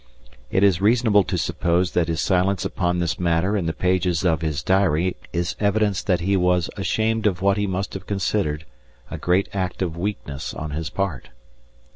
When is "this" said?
2.97-3.19